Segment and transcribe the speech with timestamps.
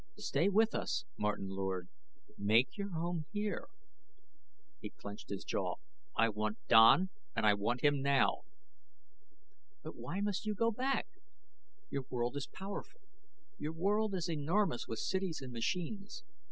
[0.17, 1.87] Stay with us, Martin Lord;
[2.35, 3.67] make your home here."
[4.81, 5.75] He clenched his jaw.
[6.17, 8.41] "I want Don and I want him now!"
[9.83, 11.05] "But why must you go back?
[11.91, 13.01] Your world is powerful;
[13.59, 16.23] your world is enormous with cities and machines.